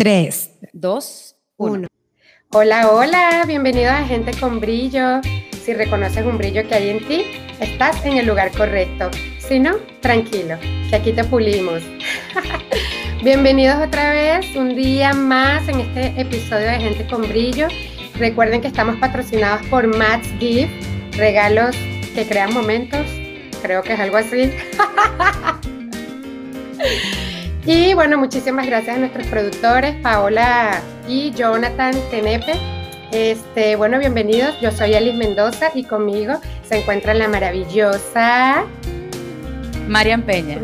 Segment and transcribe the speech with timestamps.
[0.00, 1.88] 3, 2, 1.
[2.52, 5.20] Hola, hola, bienvenidos a Gente con Brillo.
[5.62, 7.26] Si reconoces un brillo que hay en ti,
[7.60, 9.10] estás en el lugar correcto.
[9.46, 10.56] Si no, tranquilo,
[10.88, 11.82] que aquí te pulimos.
[13.22, 17.68] bienvenidos otra vez, un día más en este episodio de Gente con Brillo.
[18.14, 20.72] Recuerden que estamos patrocinados por Matt's Gift,
[21.18, 21.76] regalos
[22.14, 23.06] que crean momentos.
[23.60, 24.50] Creo que es algo así.
[27.66, 32.54] Y bueno, muchísimas gracias a nuestros productores, Paola y Jonathan Tenepe.
[33.12, 34.58] Este, bueno, bienvenidos.
[34.62, 38.64] Yo soy Alice Mendoza y conmigo se encuentra la maravillosa
[39.88, 40.56] Marian Peña.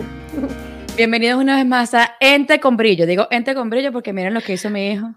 [0.97, 3.05] Bienvenidos una vez más a Ente con Brillo.
[3.05, 5.15] Digo Ente con Brillo porque miren lo que hizo mi hijo.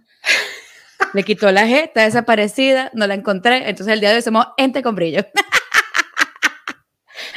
[1.13, 3.69] Le quitó la G, está desaparecida, no la encontré.
[3.69, 5.25] Entonces el día de hoy somos Ente con Brillo.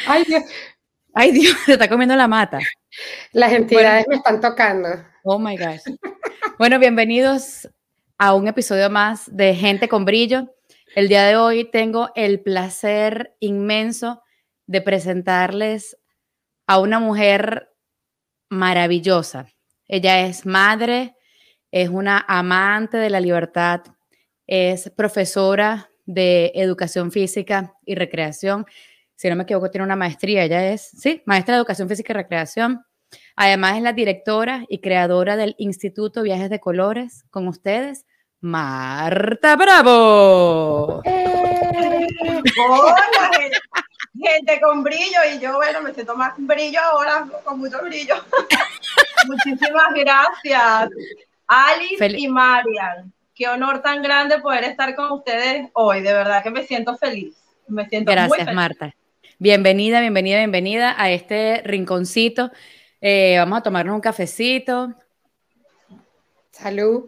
[0.08, 0.42] Ay, Dios.
[1.14, 2.58] Ay, Dios, se está comiendo la mata.
[3.32, 4.88] Las entidades me están tocando.
[5.24, 5.82] Oh my gosh.
[6.58, 7.68] Bueno, bienvenidos
[8.16, 10.54] a un episodio más de Gente con Brillo.
[10.94, 14.22] El día de hoy tengo el placer inmenso
[14.66, 15.98] de presentarles
[16.66, 17.70] a una mujer
[18.48, 19.46] maravillosa.
[19.88, 21.14] Ella es madre,
[21.70, 23.82] es una amante de la libertad,
[24.46, 28.66] es profesora de educación física y recreación
[29.22, 30.42] si no me equivoco, tiene una maestría.
[30.42, 32.84] Ella es, sí, maestra de Educación Física y Recreación.
[33.36, 37.24] Además es la directora y creadora del Instituto Viajes de Colores.
[37.30, 38.04] Con ustedes,
[38.40, 41.02] Marta Bravo.
[41.04, 42.04] Eh,
[42.68, 43.30] hola,
[44.12, 45.20] gente, con brillo.
[45.32, 48.16] Y yo, bueno, me siento más brillo ahora, con mucho brillo.
[49.28, 50.90] Muchísimas gracias,
[51.46, 53.12] Alice y Marian.
[53.36, 56.00] Qué honor tan grande poder estar con ustedes hoy.
[56.00, 57.36] De verdad que me siento feliz.
[57.68, 58.54] Me siento Gracias, muy feliz.
[58.56, 58.94] Marta.
[59.42, 62.52] Bienvenida, bienvenida, bienvenida a este rinconcito.
[63.00, 64.94] Eh, vamos a tomarnos un cafecito.
[66.52, 67.06] Salud.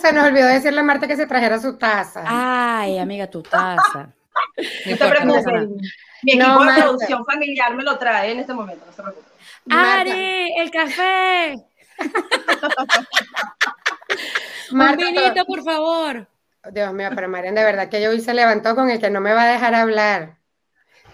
[0.00, 2.24] se nos olvidó decirle a Marta que se trajera su taza.
[2.26, 4.14] Ay, amiga, tu taza.
[4.86, 5.44] No te preocupes.
[6.22, 6.84] Mi equipo no, de Marta.
[6.84, 9.28] producción familiar me lo trae en este momento, no se preocupe.
[9.68, 11.56] ¡Ari, el café!
[14.72, 16.26] un vinito, por favor.
[16.72, 19.20] Dios mío, pero Marian, de verdad que yo hoy se levantó con el que no
[19.20, 20.39] me va a dejar hablar.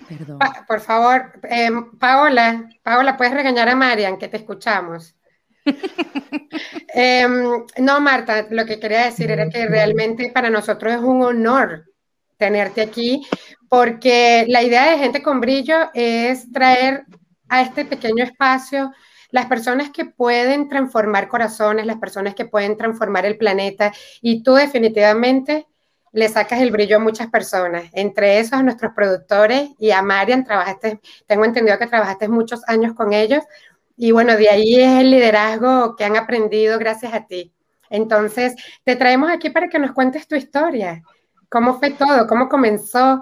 [0.08, 0.38] Perdón.
[0.38, 5.14] Pa por favor, eh, Paola, Paola, puedes regañar a Marian, que te escuchamos.
[6.94, 7.26] eh,
[7.78, 11.86] no, Marta, lo que quería decir era que realmente para nosotros es un honor
[12.36, 13.26] tenerte aquí,
[13.68, 17.04] porque la idea de Gente con Brillo es traer
[17.48, 18.92] a este pequeño espacio
[19.30, 24.54] las personas que pueden transformar corazones, las personas que pueden transformar el planeta, y tú
[24.54, 25.66] definitivamente
[26.16, 30.98] le sacas el brillo a muchas personas, entre esos nuestros productores y a Marian, trabajaste,
[31.26, 33.44] tengo entendido que trabajaste muchos años con ellos
[33.98, 37.52] y bueno, de ahí es el liderazgo que han aprendido gracias a ti.
[37.90, 41.02] Entonces, te traemos aquí para que nos cuentes tu historia.
[41.50, 42.26] ¿Cómo fue todo?
[42.26, 43.20] ¿Cómo comenzó?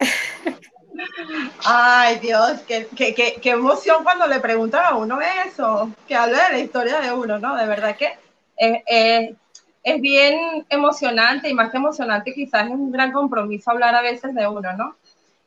[1.66, 6.50] Ay, Dios, qué, qué, qué, emoción cuando le preguntan a uno eso, que hable de
[6.50, 7.54] la historia de uno, ¿no?
[7.56, 8.18] De verdad que
[8.56, 9.36] es, es,
[9.82, 14.34] es bien emocionante y más que emocionante quizás es un gran compromiso hablar a veces
[14.34, 14.96] de uno, ¿no?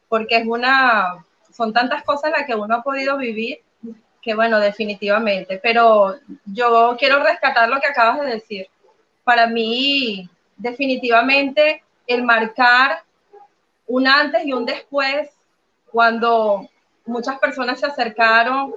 [0.09, 3.59] Porque es una, son tantas cosas las que uno ha podido vivir
[4.25, 8.67] que bueno, definitivamente, pero yo quiero rescatar lo que acabas de decir.
[9.23, 13.03] Para mí, definitivamente, el marcar
[13.85, 15.29] un antes y un después,
[15.91, 16.67] cuando
[17.05, 18.73] muchas personas se acercaron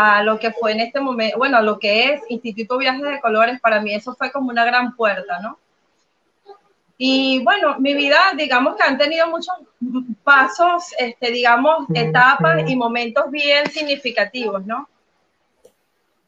[0.00, 3.20] a lo que fue en este momento, bueno, a lo que es Instituto Viajes de
[3.20, 5.58] Colores, para mí eso fue como una gran puerta, ¿no?
[6.96, 9.56] Y bueno, mi vida, digamos que han tenido muchos
[10.22, 14.88] pasos, este, digamos, etapas y momentos bien significativos, ¿no?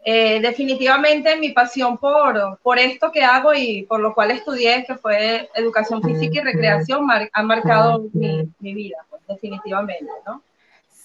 [0.05, 4.97] Eh, definitivamente mi pasión por, por esto que hago y por lo cual estudié, que
[4.97, 10.43] fue educación física y recreación, mar, ha marcado mi, mi vida, pues, definitivamente, ¿no?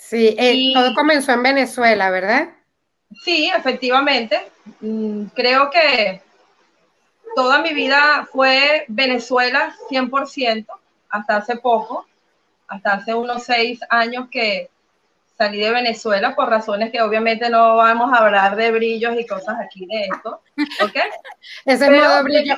[0.07, 2.49] Sí, eh, y, todo comenzó en Venezuela, ¿verdad?
[3.23, 4.51] Sí, efectivamente.
[4.79, 6.21] Mm, creo que
[7.35, 10.67] toda mi vida fue Venezuela 100%,
[11.09, 12.05] hasta hace poco,
[12.67, 14.69] hasta hace unos seis años que
[15.35, 19.57] salí de Venezuela por razones que obviamente no vamos a hablar de brillos y cosas
[19.59, 20.39] aquí de esto,
[20.83, 20.97] ¿ok?
[21.65, 22.55] Ese Pero, modo brillo.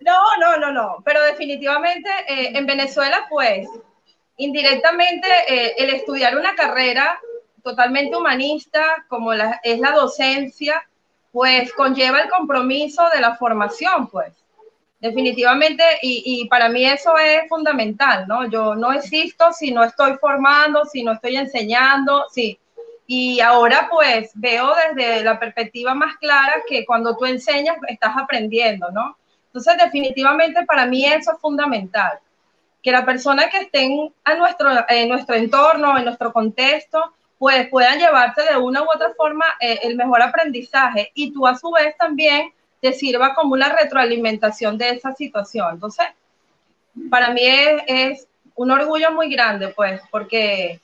[0.00, 3.68] No, no, no, no, pero definitivamente eh, en Venezuela pues
[4.38, 7.20] indirectamente eh, el estudiar una carrera
[7.62, 10.82] totalmente humanista como es la docencia,
[11.32, 14.32] pues conlleva el compromiso de la formación, pues.
[15.00, 18.48] Definitivamente, y, y, para mí eso es fundamental, ¿no?
[18.48, 22.58] Yo no existo si no estoy formando, si no estoy enseñando, sí.
[23.06, 28.90] Y ahora pues veo desde la perspectiva más clara que cuando tú enseñas estás aprendiendo,
[28.90, 29.16] ¿no?
[29.46, 32.18] Entonces definitivamente para mí eso es fundamental,
[32.82, 37.98] que la persona que estén a nuestro, en nuestro entorno, en nuestro contexto, pues puedan
[37.98, 41.96] llevarte de una u otra forma eh, el mejor aprendizaje y tú a su vez
[41.96, 45.74] también te sirva como una retroalimentación de esa situación.
[45.74, 46.06] Entonces,
[47.10, 50.80] para mí es, es un orgullo muy grande, pues, porque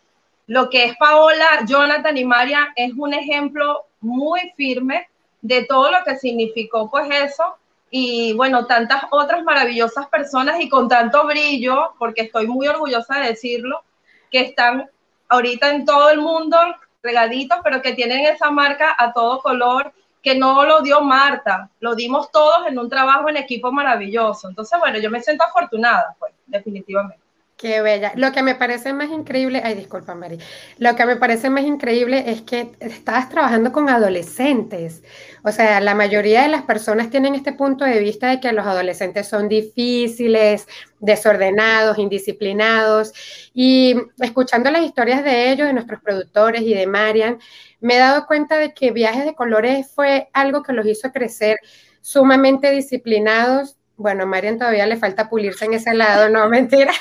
[0.46, 5.08] lo que es Paola, Jonathan y María es un ejemplo muy firme
[5.42, 7.56] de todo lo que significó, pues, eso.
[7.96, 13.28] Y bueno, tantas otras maravillosas personas y con tanto brillo, porque estoy muy orgullosa de
[13.28, 13.84] decirlo,
[14.32, 14.90] que están
[15.28, 16.56] ahorita en todo el mundo
[17.04, 21.94] regaditos, pero que tienen esa marca a todo color, que no lo dio Marta, lo
[21.94, 24.48] dimos todos en un trabajo en equipo maravilloso.
[24.48, 27.23] Entonces, bueno, yo me siento afortunada, pues, definitivamente.
[27.64, 28.12] Qué bella.
[28.14, 30.36] Lo que me parece más increíble, ay, disculpa, Mari.
[30.76, 35.02] Lo que me parece más increíble es que estabas trabajando con adolescentes.
[35.42, 38.66] O sea, la mayoría de las personas tienen este punto de vista de que los
[38.66, 40.66] adolescentes son difíciles,
[41.00, 43.14] desordenados, indisciplinados.
[43.54, 47.38] Y escuchando las historias de ellos, de nuestros productores y de Marian,
[47.80, 51.56] me he dado cuenta de que Viajes de Colores fue algo que los hizo crecer
[52.02, 53.78] sumamente disciplinados.
[53.96, 56.92] Bueno, a Marian todavía le falta pulirse en ese lado, no, mentira.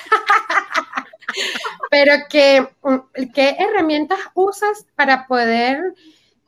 [1.90, 5.94] Pero mm, ¿qué herramientas usas para poder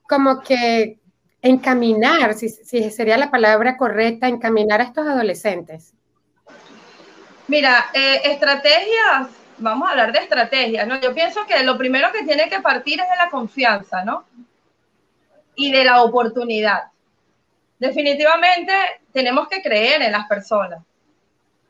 [0.07, 1.00] como que
[1.42, 5.94] encaminar, si, sería la palabra correcta, encaminar a estos adolescentes?
[7.48, 11.00] Mira, eh, estrategias, vamos a hablar de estrategias, ¿no?
[11.00, 14.25] Yo pienso que lo primero que tiene que partir es de la confianza, ¿no?
[15.56, 16.86] Y de la oportunidad.
[17.77, 18.74] Definitivamente
[19.15, 20.83] tenemos que creer en las personas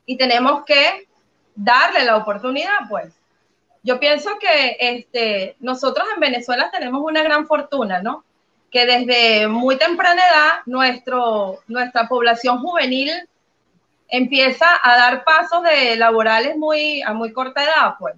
[0.04, 1.08] y tenemos que
[1.56, 3.14] darle la oportunidad, pues.
[3.84, 8.24] Yo pienso que este, nosotros en Venezuela tenemos una gran fortuna, ¿no?
[8.72, 13.12] Que desde muy temprana edad nuestro, nuestra población juvenil
[14.08, 18.16] empieza a dar pasos de laborales muy, a muy corta edad, pues.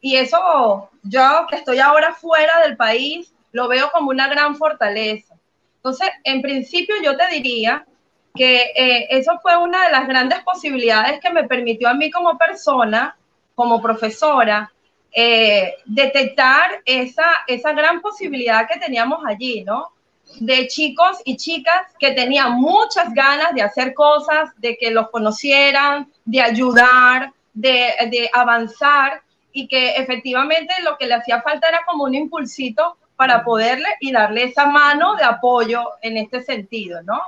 [0.00, 5.36] Y eso, yo que estoy ahora fuera del país, lo veo como una gran fortaleza.
[5.76, 7.86] Entonces, en principio yo te diría
[8.34, 12.38] que eh, eso fue una de las grandes posibilidades que me permitió a mí como
[12.38, 13.16] persona,
[13.54, 14.72] como profesora,
[15.12, 19.92] eh, detectar esa, esa gran posibilidad que teníamos allí, ¿no?
[20.38, 26.12] De chicos y chicas que tenían muchas ganas de hacer cosas, de que los conocieran,
[26.24, 29.22] de ayudar, de, de avanzar
[29.52, 34.12] y que efectivamente lo que le hacía falta era como un impulsito para poderle y
[34.12, 37.20] darle esa mano de apoyo en este sentido, ¿no?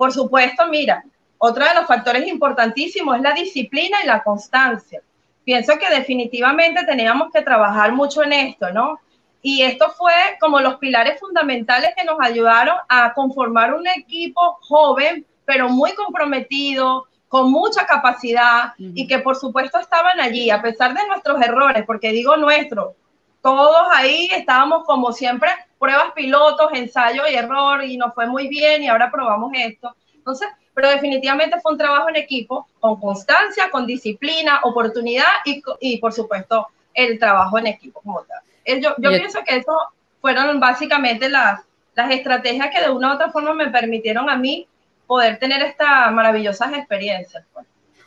[0.00, 1.04] Por supuesto, mira,
[1.36, 5.02] otro de los factores importantísimos es la disciplina y la constancia.
[5.44, 8.98] Pienso que definitivamente teníamos que trabajar mucho en esto, ¿no?
[9.42, 15.26] Y esto fue como los pilares fundamentales que nos ayudaron a conformar un equipo joven,
[15.44, 21.06] pero muy comprometido, con mucha capacidad y que por supuesto estaban allí, a pesar de
[21.08, 22.94] nuestros errores, porque digo nuestro,
[23.42, 28.82] todos ahí estábamos como siempre pruebas pilotos, ensayo y error, y nos fue muy bien
[28.82, 29.96] y ahora probamos esto.
[30.14, 35.98] Entonces, pero definitivamente fue un trabajo en equipo, con constancia, con disciplina, oportunidad y, y
[35.98, 38.40] por supuesto el trabajo en equipo como tal.
[38.80, 39.72] Yo, yo pienso que eso
[40.20, 41.62] fueron básicamente las,
[41.94, 44.68] las estrategias que de una u otra forma me permitieron a mí
[45.06, 47.44] poder tener estas maravillosas experiencias.
[47.52, 47.66] Pues.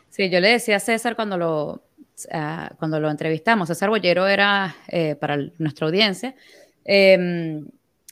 [0.09, 1.81] Sí, yo le decía a César cuando lo,
[2.77, 6.35] cuando lo entrevistamos, César Bollero era, eh, para nuestra audiencia,
[6.85, 7.65] Em,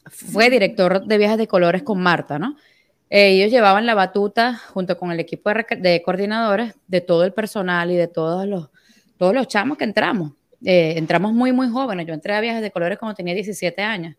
[0.05, 2.55] fue director de viajes de colores con Marta, ¿no?
[3.13, 7.97] ellos llevaban la batuta junto con el equipo de, coordinadores de todo el personal y
[7.97, 8.69] de todos los,
[9.17, 10.31] todos los chamos que entramos.
[10.63, 12.07] Eh, entramos muy, muy jóvenes.
[12.07, 14.15] Yo entré a viajes de colores cuando tenía 17 años.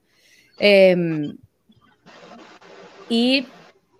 [0.58, 1.38] Em,
[3.08, 3.46] y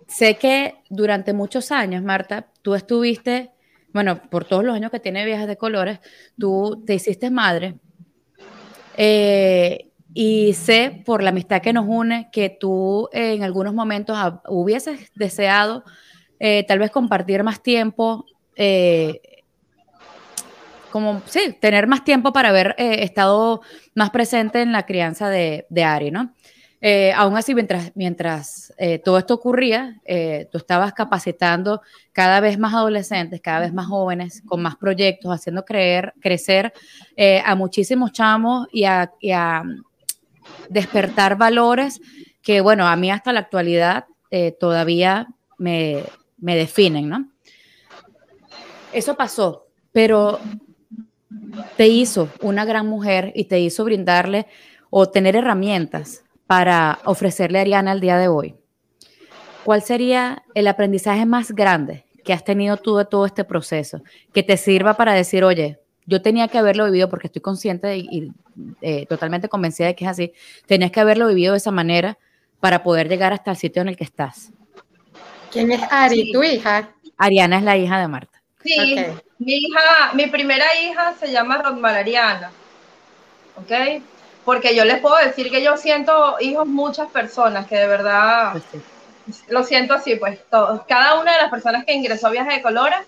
[0.07, 3.49] sé que durante muchos años, Marta, tú estuviste,
[3.93, 5.99] bueno, por todos los años que tiene viajes de colores,
[6.37, 7.75] tú te hiciste madre.
[8.97, 15.11] Eh, y sé por la amistad que nos une que tú en algunos momentos hubieses
[15.15, 15.83] deseado
[16.39, 19.21] eh, tal vez compartir más tiempo, eh,
[20.91, 23.61] como, sí, tener más tiempo para haber eh, estado
[23.95, 26.33] más presente en la crianza de, de Ari, ¿no?
[27.15, 28.73] Aún así, mientras, mientras
[29.05, 30.01] todo esto ocurría,
[30.51, 35.63] tú estabas capacitando cada vez más adolescentes, cada vez más jóvenes, con más proyectos, haciendo
[35.63, 36.73] creer, crecer
[37.45, 39.63] a muchísimos chamos y a, y a
[40.69, 42.01] despertar valores
[42.41, 46.03] que, bueno, a mí hasta la actualidad eh, todavía me,
[46.37, 47.29] me definen, ¿no?
[48.91, 50.39] Eso pasó, pero
[51.77, 54.47] te hizo una gran mujer y te hizo brindarle
[54.89, 58.55] o tener herramientas para ofrecerle a Ariana el día de hoy,
[59.63, 64.01] ¿cuál sería el aprendizaje más grande que has tenido tú de todo este proceso?
[64.33, 68.31] Que te sirva para decir, oye, yo tenía que haberlo vivido porque estoy consciente y,
[68.81, 70.33] eh, totalmente convencida de que es así,
[70.65, 72.17] tenías que haberlo vivido de esa manera
[72.59, 74.51] para poder llegar hasta el sitio en el que estás.
[75.51, 76.89] ¿Quién es Ari, tu hija?
[77.17, 78.41] Ariana es la hija de Marta.
[78.63, 78.95] Sí,
[79.39, 82.51] mi hija, mi primera hija se llama Rosmar Ariana,
[83.57, 84.01] ¿ok?
[84.45, 88.83] Porque yo les puedo decir que yo siento hijos muchas personas que de verdad pues
[89.47, 92.61] lo siento así, pues todos, cada una de las personas que ingresó a Viaje de
[92.61, 92.99] Colores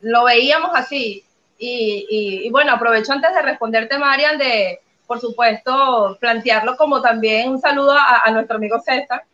[0.00, 1.24] lo veíamos así.
[1.62, 7.92] Y, bueno, aprovecho antes de responderte, Marian, de, por supuesto, plantearlo como también un saludo
[7.92, 9.24] a, a nuestro amigo César,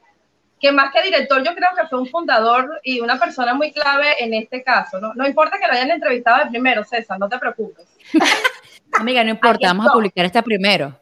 [0.59, 4.17] que más que director, yo creo que fue un fundador y una persona muy clave
[4.19, 4.99] en este caso.
[5.01, 7.87] No, no importa que lo hayan entrevistado de primero, César, no te preocupes.
[8.99, 10.99] Amiga, no importa, vamos a publicar este primero.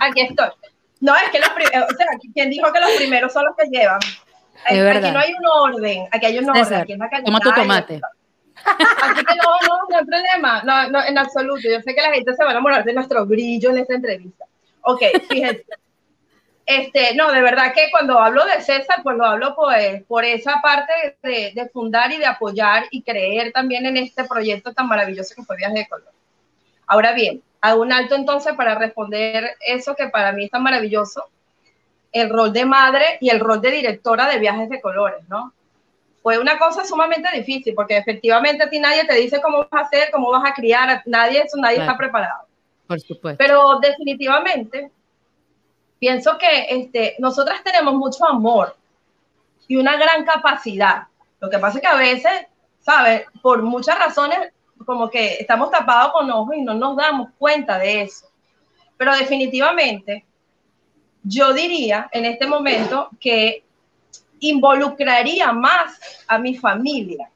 [0.00, 0.48] Aquí estoy.
[1.00, 3.66] No, es que los primeros, o sea, ¿quién dijo que los primeros son los que
[3.68, 4.00] llevan?
[4.64, 6.80] Aquí no hay un orden, aquí hay un orden.
[7.02, 8.00] aquí toma tu tomate.
[8.64, 11.60] Así que no, no, no hay problema, no, no, en absoluto.
[11.62, 14.44] Yo sé que la gente se va a enamorar de nuestro brillo en esta entrevista.
[14.82, 15.64] Ok, fíjense.
[16.66, 20.60] Este, no, de verdad que cuando hablo de César, pues lo hablo pues, por esa
[20.60, 25.34] parte de, de, fundar y de apoyar y creer también en este proyecto tan maravilloso
[25.34, 26.12] que fue Viaje de Color.
[26.88, 31.28] Ahora bien, hago un alto entonces para responder eso que para mí es tan maravilloso,
[32.12, 35.52] el rol de madre y el rol de directora de Viajes de Colores, ¿no?
[36.22, 39.86] Fue una cosa sumamente difícil porque efectivamente a ti nadie te dice cómo vas a
[39.86, 42.46] hacer, cómo vas a criar, nadie, eso nadie está preparado.
[42.86, 43.38] Por supuesto.
[43.38, 44.90] Pero definitivamente
[45.98, 48.74] pienso que este, nosotras tenemos mucho amor
[49.66, 51.04] y una gran capacidad.
[51.40, 52.46] Lo que pasa es que a veces,
[52.80, 53.26] ¿sabes?
[53.42, 54.52] Por muchas razones,
[54.88, 58.26] como que estamos tapados con ojos y no nos damos cuenta de eso.
[58.96, 60.24] Pero definitivamente,
[61.22, 63.64] yo diría en este momento que
[64.40, 67.30] involucraría más a mi familia,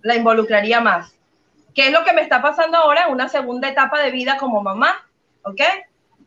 [0.00, 1.14] la involucraría más.
[1.74, 4.62] ¿Qué es lo que me está pasando ahora en una segunda etapa de vida como
[4.62, 5.06] mamá?
[5.42, 5.60] ¿Ok?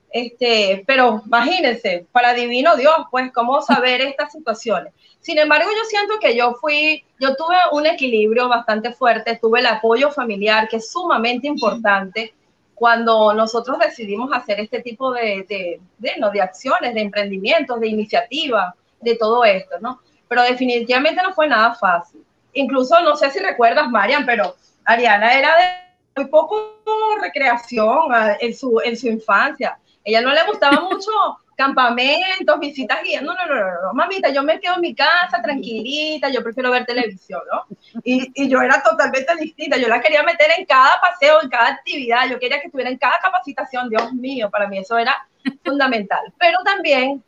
[0.10, 4.94] Este, pero imagínense, para divino Dios, pues, cómo saber estas situaciones.
[5.20, 9.66] Sin embargo, yo siento que yo fui, yo tuve un equilibrio bastante fuerte, tuve el
[9.66, 12.34] apoyo familiar, que es sumamente importante
[12.74, 16.30] cuando nosotros decidimos hacer este tipo de, de, de, ¿no?
[16.30, 20.00] de acciones, de emprendimientos, de iniciativas, de todo esto, ¿no?
[20.28, 22.24] Pero definitivamente no fue nada fácil.
[22.54, 26.78] Incluso, no sé si recuerdas, Marian, pero Ariana era de muy poco
[27.22, 31.12] recreación ah, en su, en su infancia ella no le gustaba mucho
[31.58, 33.22] campamentos, visitas guías.
[33.22, 36.86] No, no, no, no, mamita, yo me quedo en mi casa tranquilita, yo prefiero ver
[36.86, 37.66] televisión, ¿no?
[38.06, 41.70] Y, y, yo era totalmente distinta, yo la quería meter en cada paseo, en cada
[41.70, 45.28] actividad, yo quería que estuviera en cada capacitación, Dios mío, para mí eso era
[45.66, 46.34] fundamental.
[46.40, 47.22] Pero también,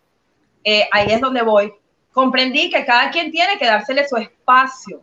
[0.63, 1.74] eh, ahí es donde voy,
[2.13, 5.01] comprendí que cada quien tiene que dársele su espacio,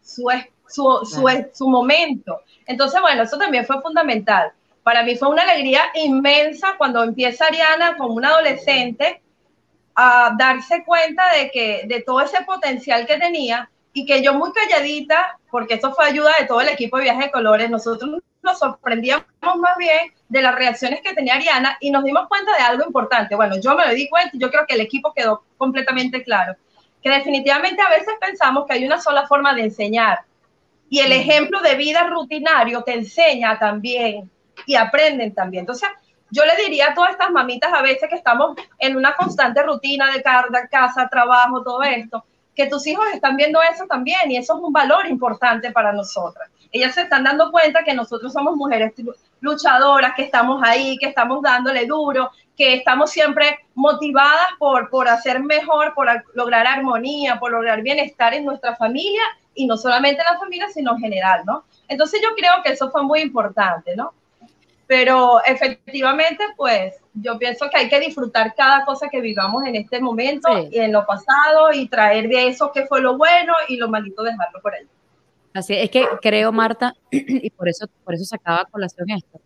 [0.00, 0.30] su,
[0.68, 2.42] su, su, su momento.
[2.64, 4.52] Entonces, bueno, eso también fue fundamental.
[4.88, 9.20] Para mí fue una alegría inmensa cuando empieza Ariana como una adolescente
[9.94, 14.50] a darse cuenta de que de todo ese potencial que tenía y que yo muy
[14.50, 18.58] calladita, porque eso fue ayuda de todo el equipo de Viaje de Colores, nosotros nos
[18.58, 22.86] sorprendíamos más bien de las reacciones que tenía Ariana y nos dimos cuenta de algo
[22.86, 23.36] importante.
[23.36, 26.56] Bueno, yo me lo di cuenta y yo creo que el equipo quedó completamente claro,
[27.02, 30.20] que definitivamente a veces pensamos que hay una sola forma de enseñar
[30.88, 34.30] y el ejemplo de vida rutinario te enseña también
[34.66, 35.62] y aprenden también.
[35.62, 35.88] Entonces,
[36.30, 40.12] yo le diría a todas estas mamitas a veces que estamos en una constante rutina
[40.12, 42.24] de casa, trabajo, todo esto,
[42.54, 46.50] que tus hijos están viendo eso también y eso es un valor importante para nosotras.
[46.70, 48.92] Ellas se están dando cuenta que nosotros somos mujeres
[49.40, 55.40] luchadoras, que estamos ahí, que estamos dándole duro, que estamos siempre motivadas por, por hacer
[55.40, 59.22] mejor, por lograr armonía, por lograr bienestar en nuestra familia
[59.54, 61.64] y no solamente en la familia, sino en general, ¿no?
[61.86, 64.12] Entonces yo creo que eso fue muy importante, ¿no?
[64.88, 70.00] Pero efectivamente, pues yo pienso que hay que disfrutar cada cosa que vivamos en este
[70.00, 73.88] momento y en lo pasado y traer de eso que fue lo bueno y lo
[73.90, 74.86] malito dejarlo por ahí.
[75.52, 79.38] Así es que creo, Marta, y por eso, por eso sacaba a colación esto,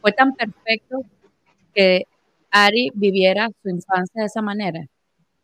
[0.00, 1.02] fue tan perfecto
[1.74, 2.04] que
[2.50, 4.80] Ari viviera su infancia de esa manera,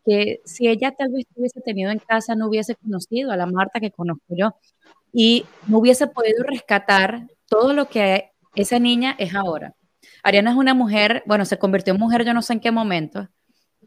[0.03, 3.79] que si ella tal vez hubiese tenido en casa, no hubiese conocido a la Marta
[3.79, 4.55] que conozco yo
[5.13, 9.75] y no hubiese podido rescatar todo lo que esa niña es ahora.
[10.23, 13.29] Ariana es una mujer, bueno, se convirtió en mujer yo no sé en qué momento,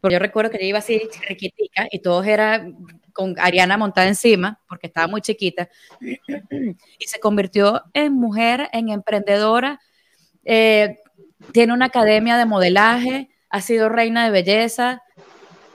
[0.01, 2.67] porque yo recuerdo que ella iba así chiquitica y todos era
[3.13, 5.69] con Ariana montada encima, porque estaba muy chiquita,
[6.01, 9.79] y se convirtió en mujer, en emprendedora,
[10.43, 10.97] eh,
[11.53, 15.01] tiene una academia de modelaje, ha sido reina de belleza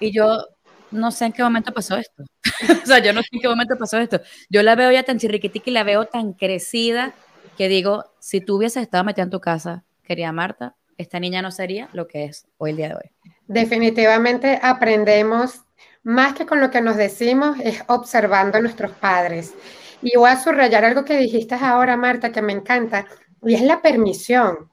[0.01, 0.47] y yo
[0.91, 2.25] no sé en qué momento pasó esto.
[2.83, 4.21] o sea, yo no sé en qué momento pasó esto.
[4.49, 7.15] Yo la veo ya tan chirriquitica y la veo tan crecida
[7.57, 11.51] que digo, si tú hubieses estado metida en tu casa, querida Marta, esta niña no
[11.51, 13.35] sería lo que es hoy el día de hoy.
[13.49, 15.63] Definitivamente aprendemos
[16.03, 19.55] más que con lo que nos decimos, es observando a nuestros padres.
[20.03, 23.07] Y voy a subrayar algo que dijiste ahora, Marta, que me encanta,
[23.43, 24.71] y es la permisión.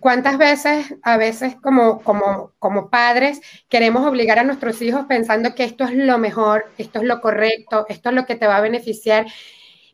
[0.00, 5.64] ¿Cuántas veces, a veces como, como, como padres, queremos obligar a nuestros hijos pensando que
[5.64, 8.62] esto es lo mejor, esto es lo correcto, esto es lo que te va a
[8.62, 9.26] beneficiar?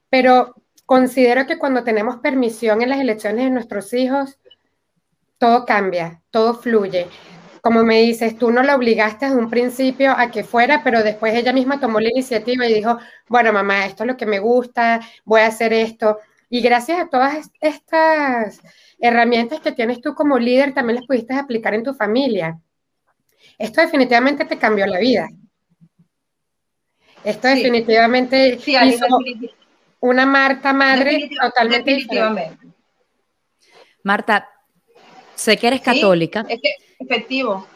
[0.08, 0.54] Pero
[0.88, 4.38] considero que cuando tenemos permisión en las elecciones de nuestros hijos,
[5.37, 7.09] todo cambia, todo fluye.
[7.61, 11.35] Como me dices, tú no la obligaste desde un principio a que fuera, pero después
[11.35, 15.02] ella misma tomó la iniciativa y dijo, bueno, mamá, esto es lo que me gusta,
[15.26, 16.21] voy a hacer esto.
[16.49, 18.59] Y gracias a todas estas
[18.99, 22.59] herramientas que tienes tú como líder, también las pudiste aplicar en tu familia.
[23.59, 25.28] Esto definitivamente te cambió la vida.
[27.25, 29.04] Esto definitivamente sí, hizo
[30.00, 32.67] una Marta madre totalmente definitivamente.
[34.02, 34.49] Marta,
[35.35, 36.47] sé que eres católica.
[36.49, 37.67] es que, efectivo.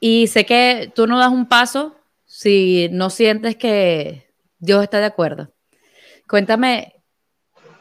[0.00, 5.06] Y sé que tú no das un paso si no sientes que Dios está de
[5.06, 5.52] acuerdo.
[6.28, 6.94] Cuéntame,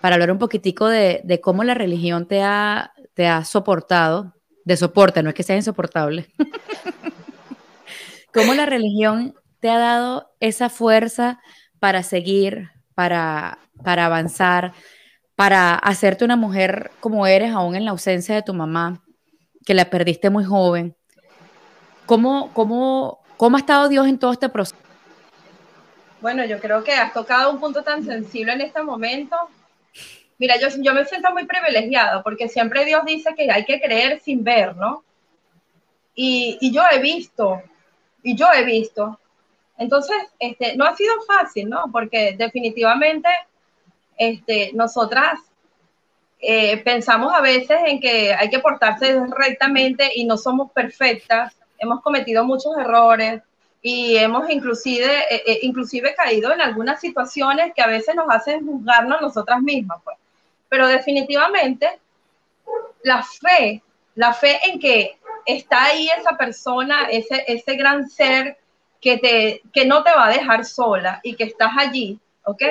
[0.04, 4.34] para hablar un poquitico de, cómo la religión te ha, te ha soportado,
[4.66, 6.28] de soporte, no es que sea insoportable,
[8.34, 11.40] cómo la religión te ha dado esa fuerza
[11.80, 14.74] para seguir, para, para avanzar,
[15.36, 19.04] para hacerte una mujer como eres, aún en la ausencia de tu mamá,
[19.66, 20.96] que la perdiste muy joven.
[22.06, 24.78] ¿Cómo, cómo, cómo ha estado Dios en todo este proceso?
[26.22, 29.36] Bueno, yo creo que has tocado un punto tan sensible en este momento
[30.44, 34.20] Mira, yo, yo me siento muy privilegiado porque siempre Dios dice que hay que creer
[34.20, 35.04] sin ver, ¿no?
[36.16, 37.62] Y, y yo he visto,
[38.22, 39.20] y yo he visto.
[39.78, 41.86] Entonces, este, no ha sido fácil, ¿no?
[41.92, 43.30] Porque definitivamente
[44.18, 45.40] este, nosotras
[46.40, 52.02] eh, pensamos a veces en que hay que portarse rectamente y no somos perfectas, hemos
[52.02, 53.42] cometido muchos errores
[53.82, 58.66] y hemos inclusive, eh, eh, inclusive caído en algunas situaciones que a veces nos hacen
[58.66, 60.00] juzgarnos nosotras mismas.
[60.04, 60.18] Pues
[60.74, 62.00] pero definitivamente
[63.04, 63.84] la fe,
[64.16, 68.58] la fe en que está ahí esa persona, ese, ese gran ser
[69.04, 72.64] que, te, que no te va a dejar sola y que estás allí, ¿ok?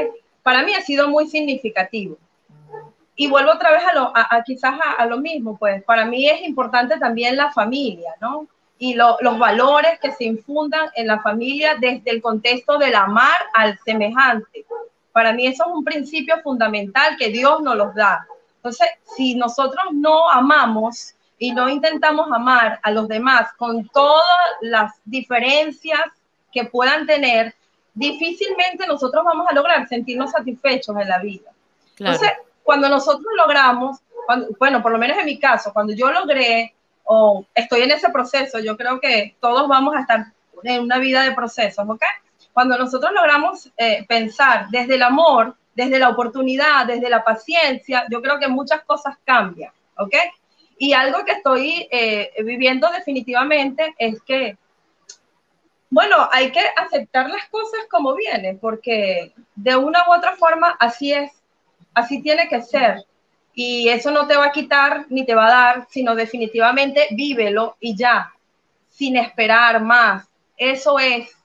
[0.43, 2.17] Para mí ha sido muy significativo.
[3.15, 6.41] Y vuelvo otra vez a, lo, a, quizás a, lo mismo, pues para mí es
[6.43, 8.49] importante también la familia, ¿no?
[8.79, 13.79] Y los valores que se infundan en la familia desde el contexto del amar al
[13.85, 14.65] semejante,
[15.13, 18.27] para mí eso es un principio fundamental que Dios nos los da.
[18.57, 24.25] Entonces, si nosotros no amamos y no intentamos amar a los demás con todas
[24.63, 26.01] las diferencias
[26.53, 27.55] que puedan tener,
[27.95, 31.51] difícilmente nosotros vamos a lograr sentirnos satisfechos en la vida.
[31.99, 33.99] Entonces, cuando nosotros logramos,
[34.59, 38.59] bueno, por lo menos en mi caso, cuando yo logré o estoy en ese proceso,
[38.61, 40.27] yo creo que todos vamos a estar
[40.63, 42.03] en una vida de procesos, ¿ok?
[42.53, 48.21] Cuando nosotros logramos eh, pensar desde el amor, desde la oportunidad, desde la paciencia, yo
[48.21, 50.15] creo que muchas cosas cambian, ¿ok?
[50.79, 54.57] Y algo que estoy eh, viviendo definitivamente es que,
[55.93, 61.13] bueno, hay que aceptar las cosas como vienen, porque de una u otra forma así
[61.13, 61.31] es,
[61.95, 63.05] así tiene que ser.
[63.55, 67.77] Y eso no te va a quitar ni te va a dar, sino definitivamente vívelo
[67.79, 68.33] y ya,
[68.89, 70.27] sin esperar más.
[70.57, 71.37] Eso es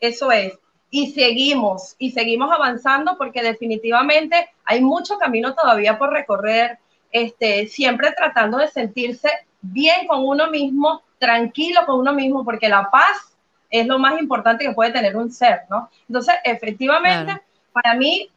[0.00, 0.58] eso es.
[0.90, 6.78] Y seguimos, y seguimos avanzando porque definitivamente hay mucho camino todavía por recorrer,
[7.12, 9.28] este, siempre tratando de sentirse
[9.60, 13.36] bien con uno mismo, tranquilo con uno mismo, porque la paz
[13.70, 15.88] es lo más importante que puede tener un ser, ¿no?
[16.08, 17.40] Entonces, efectivamente,
[17.72, 18.28] para mí,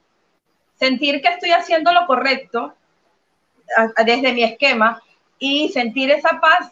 [0.75, 2.73] sentir que estoy haciendo lo correcto
[4.05, 5.01] desde mi esquema
[5.39, 6.71] y sentir esa paz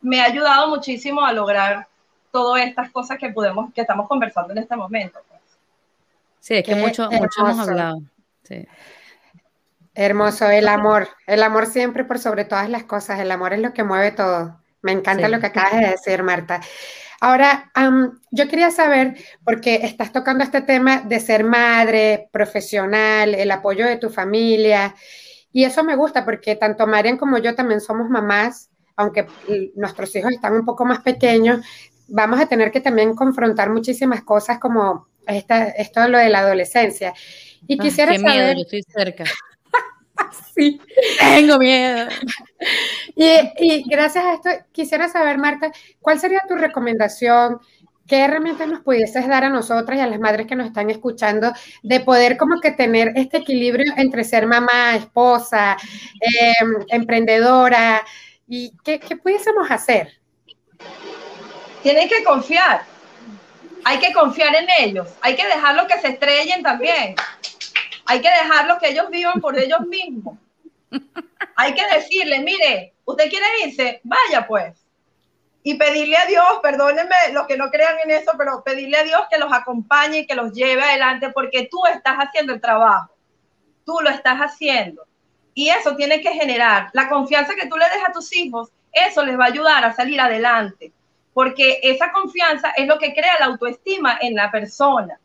[0.00, 1.86] me ha ayudado muchísimo a lograr
[2.30, 5.20] todas estas cosas que podemos, que estamos conversando en este momento.
[5.28, 5.40] Pues.
[6.40, 8.02] Sí, es que mucho, mucho hemos hablado.
[9.94, 13.72] Hermoso, el amor, el amor siempre por sobre todas las cosas, el amor es lo
[13.72, 14.58] que mueve todo.
[14.80, 16.60] Me encanta lo que acabas de decir, Marta.
[17.24, 17.70] Ahora,
[18.32, 23.96] yo quería saber, porque estás tocando este tema de ser madre, profesional, el apoyo de
[23.96, 24.96] tu familia,
[25.52, 29.28] y eso me gusta porque tanto Marian como yo también somos mamás, aunque
[29.76, 31.64] nuestros hijos están un poco más pequeños,
[32.08, 37.14] vamos a tener que también confrontar muchísimas cosas como esta, esto lo de la adolescencia.
[37.68, 38.34] Y quisiera qué saber...
[38.34, 39.22] Miedo, yo estoy cerca.
[40.54, 40.80] sí.
[41.18, 42.08] Tengo miedo.
[43.16, 47.60] Y, gracias a esto, quisiera saber, Marta, ¿cuál sería tu recomendación?
[48.06, 51.52] ¿Qué herramientas nos pudieses dar a nosotras y a las madres que nos están escuchando
[51.82, 55.76] de poder como que tener este equilibrio entre ser mamá, esposa,
[56.20, 58.02] em, emprendedora?
[58.46, 60.20] ¿Y qué, qué pudiésemos hacer?
[61.82, 62.82] Tienen que confiar.
[63.84, 65.08] Hay que confiar en ellos.
[65.20, 67.14] Hay que dejarlos que se estrellen también.
[68.06, 70.38] Hay que dejarlos que ellos vivan por ellos mismos.
[71.56, 74.78] Hay que decirle, mire, usted quiere irse, vaya pues.
[75.64, 79.22] Y pedirle a Dios, perdónenme los que no crean en eso, pero pedirle a Dios
[79.30, 83.14] que los acompañe y que los lleve adelante porque tú estás haciendo el trabajo.
[83.86, 85.06] Tú lo estás haciendo.
[85.54, 88.70] Y eso tiene que generar la confianza que tú le des a tus hijos.
[88.92, 90.92] Eso les va a ayudar a salir adelante.
[91.32, 95.18] Porque esa confianza es lo que crea la autoestima en la persona.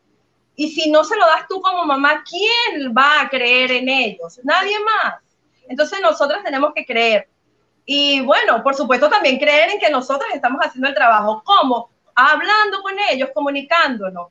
[0.60, 4.40] Y si no se lo das tú como mamá, ¿quién va a creer en ellos?
[4.44, 5.22] Nadie más.
[5.70, 7.30] Entonces nosotros tenemos que creer.
[7.86, 11.44] Y bueno, por supuesto también creer en que nosotros estamos haciendo el trabajo.
[11.46, 11.92] ¿Cómo?
[12.16, 14.30] Hablando con ellos, comunicándonos.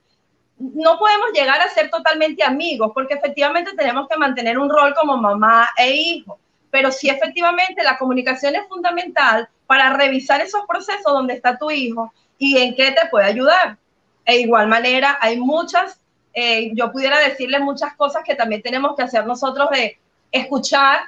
[0.59, 5.17] No podemos llegar a ser totalmente amigos porque efectivamente tenemos que mantener un rol como
[5.17, 6.41] mamá e hijo.
[6.73, 12.13] Pero sí efectivamente la comunicación es fundamental para revisar esos procesos donde está tu hijo
[12.37, 13.79] y en qué te puede ayudar.
[14.25, 16.01] E igual manera, hay muchas,
[16.39, 19.99] eh, yo pudiera decirles muchas cosas que también tenemos que hacer nosotros de
[20.31, 21.01] escuchar,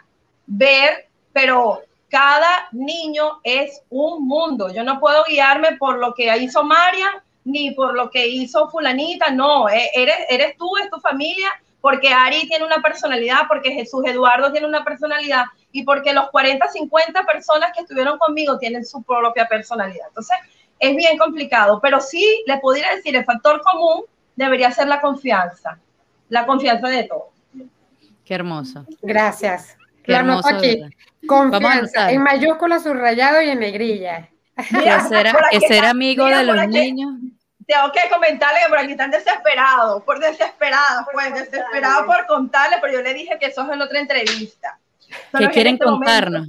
[0.46, 4.72] ver, pero cada niño es un mundo.
[4.72, 9.30] Yo no puedo guiarme por lo que hizo María ni por lo que hizo fulanita,
[9.30, 11.48] no, e, eres, eres tú, es tu familia,
[11.82, 16.68] porque Ari tiene una personalidad, porque Jesús Eduardo tiene una personalidad y porque los 40,
[16.68, 20.08] 50 personas que estuvieron conmigo tienen su propia personalidad.
[20.08, 20.38] Entonces,
[20.78, 24.04] es bien complicado, pero sí le pudiera decir, el factor común
[24.38, 25.78] debería ser la confianza,
[26.28, 27.28] la confianza de todos.
[28.24, 28.86] Qué hermoso.
[29.02, 29.76] Gracias.
[30.04, 30.80] La anoto aquí.
[31.26, 34.30] Confianza, en mayúscula, subrayado y en negrilla.
[34.56, 37.14] Que ser, amigo de los niños.
[37.66, 42.94] Tengo que comentarle que por aquí están desesperados, por desesperados, pues desesperados por contarle, pero
[42.94, 44.78] yo le dije que eso es en otra entrevista.
[45.36, 46.48] ¿Qué quieren este contarnos?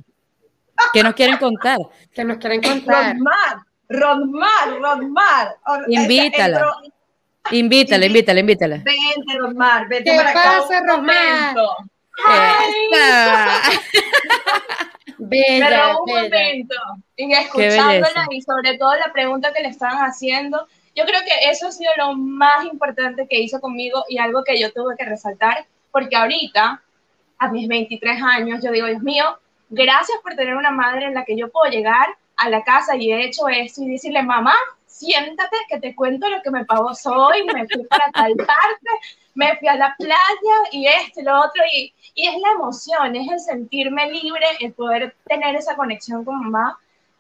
[0.94, 1.78] ¿Qué nos quieren contar?
[2.14, 3.16] ¿Qué nos quieren contar?
[3.18, 5.58] Rodmar, Rodmar, Rodmar.
[5.88, 6.72] Invítala.
[7.52, 8.76] Invítala, invítala, invítala.
[8.78, 11.56] Vente, Rodmar, vente ¿Qué para pasa, Rodmar?
[15.18, 16.76] Bella, un momento.
[17.16, 21.68] Y escuchándola y sobre todo la pregunta que le estaban haciendo, yo creo que eso
[21.68, 25.66] ha sido lo más importante que hizo conmigo y algo que yo tuve que resaltar,
[25.92, 26.82] porque ahorita,
[27.38, 29.38] a mis 23 años, yo digo, Dios mío,
[29.70, 32.08] gracias por tener una madre en la que yo puedo llegar
[32.38, 34.56] a la casa y he hecho esto y decirle, mamá,
[35.00, 38.90] siéntate que te cuento lo que me pasó hoy, me fui para tal parte,
[39.34, 40.18] me fui a la playa
[40.72, 44.74] y esto y lo otro, y, y es la emoción, es el sentirme libre, el
[44.74, 46.78] poder tener esa conexión con mamá,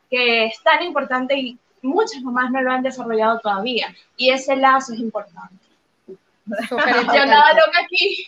[0.09, 4.93] que es tan importante y muchas mamás no lo han desarrollado todavía, y ese lazo
[4.93, 5.55] es importante.
[6.69, 8.27] Yo nada loca aquí.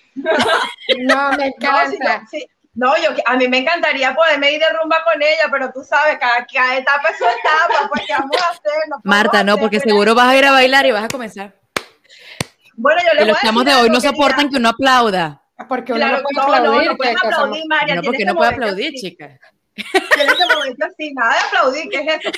[1.00, 2.22] No, me encanta.
[2.22, 2.40] No,
[2.74, 6.46] yo, a mí me encantaría poderme ir de rumba con ella, pero tú sabes, cada,
[6.46, 8.72] cada etapa es su etapa, pues ¿qué vamos a hacer?
[9.04, 11.54] Marta, no, porque seguro vas a ir a bailar y vas a comenzar.
[12.76, 15.42] Bueno, yo le y los chamos de hoy no soportan que uno aplauda.
[15.68, 16.86] Porque uno no puede aplaudir.
[16.86, 17.96] No, no, puede aplaudir, María.
[17.96, 19.38] No, porque no puede aplaudir, chica.
[19.76, 22.32] En ese momento así, nada de aplaudir, ¿qué es eso?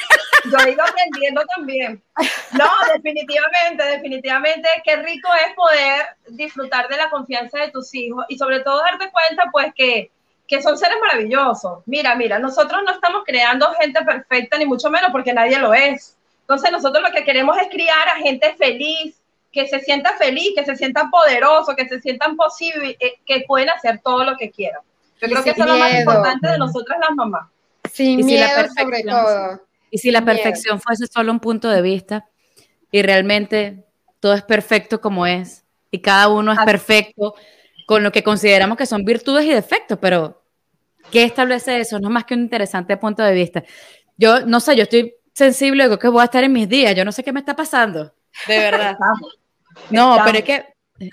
[0.52, 2.04] Yo he ido aprendiendo también.
[2.52, 8.38] No, definitivamente, definitivamente, qué rico es poder disfrutar de la confianza de tus hijos y
[8.38, 10.12] sobre todo darte cuenta, pues, que
[10.54, 11.80] que son seres maravillosos.
[11.88, 16.16] Mira, mira, nosotros no estamos creando gente perfecta, ni mucho menos, porque nadie lo es.
[16.42, 19.20] Entonces nosotros lo que queremos es criar a gente feliz,
[19.52, 23.72] que se sienta feliz, que se sienta poderoso, que se sientan posible, eh, que pueden
[23.72, 24.82] hacer todo lo que quieran.
[25.20, 27.50] Yo creo que eso es lo más importante de nosotras las mamás.
[27.92, 29.60] Sin y miedo, si sobre todo.
[29.90, 32.26] Y si la perfección fuese solo un punto de vista
[32.92, 33.86] y realmente
[34.20, 37.34] todo es perfecto como es y cada uno es perfecto
[37.88, 40.43] con lo que consideramos que son virtudes y defectos, pero
[41.12, 42.00] ¿qué establece eso?
[42.00, 43.64] No es más que un interesante punto de vista.
[44.18, 47.06] Yo no sé, yo estoy sensible, creo que voy a estar en mis días, yo
[47.06, 48.14] no sé qué me está pasando,
[48.48, 48.96] de verdad.
[49.90, 50.66] no, pero es que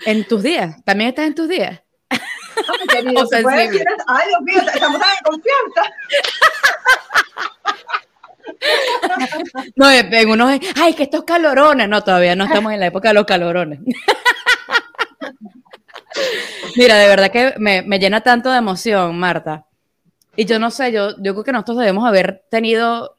[0.05, 1.81] en tus días, también estás en tus días.
[2.09, 5.81] Ay, Dios mío, estamos en confianza.
[9.75, 13.13] No, en unos, ay, que estos calorones, no, todavía no estamos en la época de
[13.15, 13.79] los calorones.
[16.75, 19.65] Mira, de verdad que me, llena tanto de emoción, Marta.
[20.35, 23.15] Y yo no sé, yo, yo creo que nosotros debemos haber tenido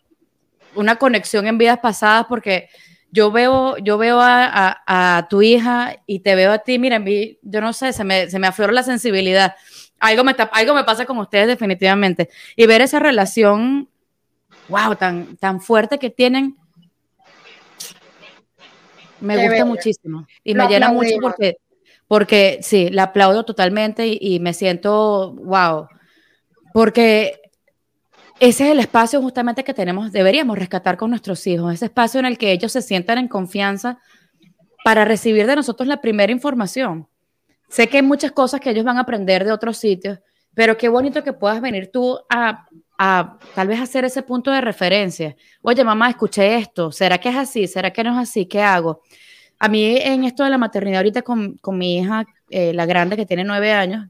[0.74, 2.68] una conexión en vidas pasadas porque
[3.10, 7.02] yo veo, yo veo a, tu hija y te veo a ti, mira,
[7.42, 9.54] yo no sé, se me, se me aflora la sensibilidad.
[10.00, 12.30] Algo me, algo me pasa con ustedes definitivamente.
[12.56, 13.88] Y ver esa relación,
[14.68, 16.56] wow, tan, tan fuerte que tienen,
[19.20, 20.26] me gusta muchísimo.
[20.42, 21.58] Y me llena mucho porque,
[22.08, 25.86] porque sí, la aplaudo totalmente y, y me siento, wow,
[26.72, 27.40] porque
[28.40, 32.26] ese es el espacio justamente que tenemos, deberíamos rescatar con nuestros hijos, ese espacio en
[32.26, 33.98] el que ellos se sientan en confianza
[34.84, 37.06] para recibir de nosotros la primera información.
[37.68, 40.18] Sé que hay muchas cosas que ellos van a aprender de otros sitios,
[40.54, 42.66] pero qué bonito que puedas venir tú a,
[43.54, 45.36] tal vez hacer ese punto de referencia.
[45.62, 47.66] Oye, mamá, escuché esto, ¿será que es así?
[47.66, 48.46] ¿Será que no es así?
[48.46, 49.02] ¿Qué hago?
[49.58, 53.24] A mí en esto de la maternidad ahorita con, mi hija, eh, la grande que
[53.24, 54.08] tiene nueve años,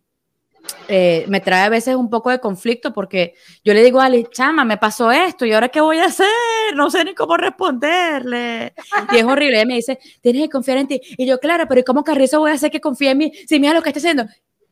[0.88, 4.26] eh, me trae a veces un poco de conflicto porque yo le digo a Ali,
[4.30, 6.26] chama, me pasó esto y ahora qué voy a hacer,
[6.74, 8.74] no sé ni cómo responderle.
[9.12, 9.56] Y es horrible.
[9.56, 11.00] Ella me dice, tienes que confiar en ti.
[11.16, 13.58] Y yo, claro, pero ¿y cómo Carrizo voy a hacer que confíe en mí si
[13.58, 14.26] mira lo que está haciendo?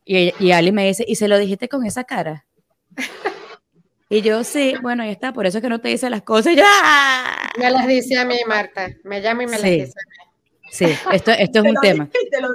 [0.05, 2.46] Y, y Ali me dice, ¿y se lo dijiste con esa cara?
[4.12, 6.57] Y yo, sí, bueno, ahí está, por eso es que no te dice las cosas.
[6.57, 7.50] ya ¡ah!
[7.57, 8.88] Me las dice a mí, Marta.
[9.05, 10.31] Me llama y me las dice a mí.
[10.72, 12.09] Sí, esto, esto es un tema.
[12.31, 12.48] Te lo.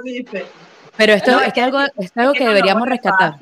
[0.96, 3.36] Pero esto es, que algo, es algo que deberíamos rescatar.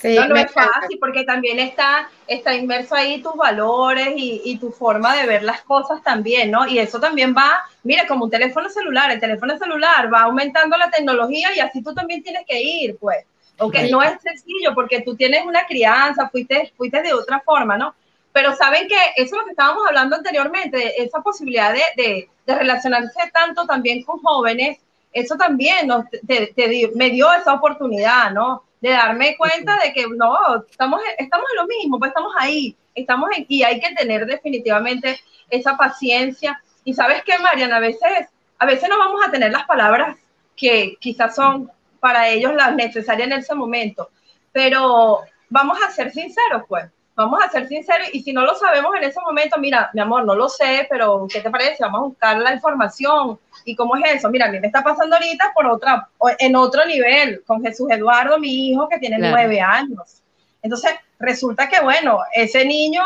[0.00, 4.70] Sí, no, es fácil porque también está, está inmerso ahí tus valores y, y, tu
[4.70, 6.66] forma de ver las cosas también, ¿no?
[6.66, 10.90] Y eso también va, mira, como un teléfono celular, el teléfono celular va aumentando la
[10.90, 13.26] tecnología y así tú también tienes que ir, pues.
[13.58, 17.94] Aunque no es sencillo porque tú tienes una crianza, fuiste, fuiste de otra forma, ¿no?
[18.32, 22.54] Pero saben que eso es lo que estábamos hablando anteriormente, esa posibilidad de, de, de
[22.54, 24.78] relacionarse tanto también con jóvenes
[25.12, 25.88] eso también
[26.94, 28.64] me dio esa oportunidad, ¿no?
[28.80, 30.36] De darme cuenta de que no,
[30.70, 35.20] estamos, estamos en lo mismo, pues estamos ahí, estamos en, y hay que tener definitivamente
[35.50, 36.62] esa paciencia.
[36.84, 40.16] Y sabes qué, Mariana, a veces, a veces no vamos a tener las palabras
[40.56, 44.10] que quizás son para ellos las necesarias en ese momento,
[44.52, 45.20] pero
[45.50, 46.86] vamos a ser sinceros, pues
[47.20, 50.24] vamos a ser sinceros y si no lo sabemos en ese momento, mira, mi amor,
[50.24, 51.76] no lo sé, pero ¿qué te parece?
[51.80, 53.38] Vamos a buscar la información.
[53.64, 54.30] ¿Y cómo es eso?
[54.30, 58.38] Mira, a mí me está pasando ahorita por otra, en otro nivel, con Jesús Eduardo,
[58.38, 60.22] mi hijo, que tiene nueve años.
[60.62, 63.02] Entonces, resulta que, bueno, ese niño,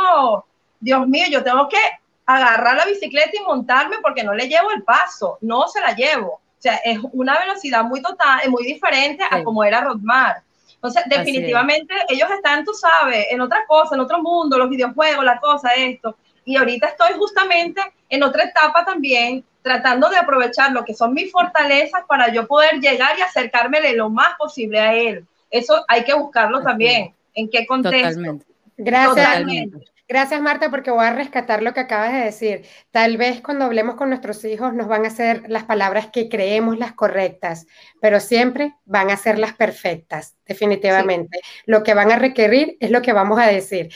[0.78, 1.78] Dios mío, yo tengo que
[2.26, 6.34] agarrar la bicicleta y montarme porque no le llevo el paso, no se la llevo.
[6.34, 10.42] O sea, es una velocidad muy total, muy diferente a como era Rodmar.
[10.84, 15.40] Entonces, definitivamente ellos están, tú sabes, en otra cosa, en otro mundo, los videojuegos, la
[15.40, 16.14] cosa, esto.
[16.44, 21.32] Y ahorita estoy justamente en otra etapa también, tratando de aprovechar lo que son mis
[21.32, 25.24] fortalezas para yo poder llegar y acercármele lo más posible a él.
[25.50, 27.14] Eso hay que buscarlo también.
[27.32, 28.08] ¿En qué contexto?
[28.08, 28.46] Totalmente.
[28.76, 29.14] Gracias.
[29.14, 29.93] Totalmente.
[30.14, 32.64] Gracias, Marta, porque voy a rescatar lo que acabas de decir.
[32.92, 36.78] Tal vez cuando hablemos con nuestros hijos nos van a ser las palabras que creemos
[36.78, 37.66] las correctas,
[38.00, 41.40] pero siempre van a ser las perfectas, definitivamente.
[41.66, 43.88] Lo que van a requerir es lo que vamos a decir.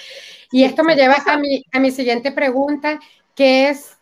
[0.50, 2.98] Y esto me lleva a mi, a mi siguiente pregunta,
[3.36, 3.96] que es,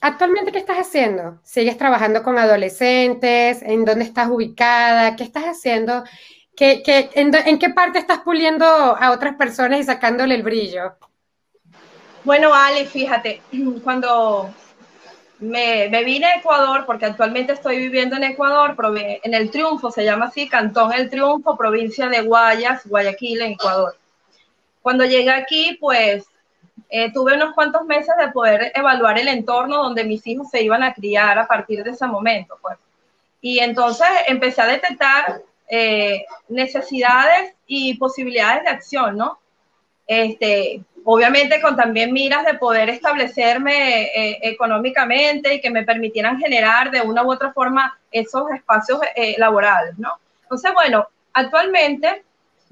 [0.00, 1.38] ¿actualmente qué estás haciendo?
[1.44, 3.62] ¿Sigues trabajando con adolescentes?
[3.62, 5.14] ¿En dónde estás ubicada?
[5.14, 6.02] ¿Qué estás haciendo?
[6.56, 10.96] ¿Qué, qué, en, ¿En qué parte estás puliendo a otras personas y sacándole el brillo?
[12.24, 13.42] Bueno, Ale, fíjate,
[13.84, 14.54] cuando
[15.40, 20.26] me, vine a Ecuador, porque actualmente estoy viviendo en Ecuador, en el Triunfo, se llama
[20.26, 23.96] así, Cantón El Triunfo, provincia de Guayas, Guayaquil, en Ecuador.
[24.82, 26.26] Cuando llegué aquí, pues
[26.88, 30.82] eh, tuve unos cuantos meses de poder evaluar el entorno donde mis hijos se iban
[30.82, 32.78] a criar a partir de ese momento, pues.
[33.40, 39.40] Y entonces empecé a detectar eh, necesidades y posibilidades de acción, ¿no?
[40.06, 46.90] Este, obviamente con también miras de poder establecerme eh, económicamente y que me permitieran generar
[46.90, 50.10] de una u otra forma esos espacios eh, laborales, ¿no?
[50.42, 52.22] Entonces, bueno, actualmente,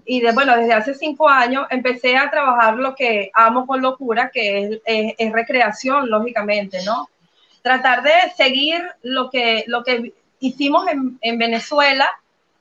[0.04, 4.30] y de, bueno, desde hace cinco años, empecé a trabajar lo que amo con locura,
[4.32, 7.08] que es, recreación, lógicamente, ¿no?
[7.62, 12.08] Tratar de seguir lo que, lo que hicimos en, en Venezuela,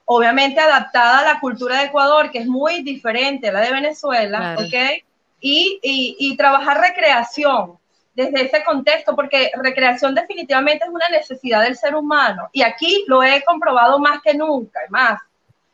[0.06, 4.56] obviamente adaptada a la cultura de Ecuador, que es muy diferente a la de Venezuela,
[4.58, 5.04] ¿ok?
[5.40, 7.78] Y, trabajar recreación
[8.14, 13.24] desde ese contexto, porque recreación definitivamente es una necesidad del ser humano y aquí lo
[13.24, 15.22] he comprobado más que nunca, más.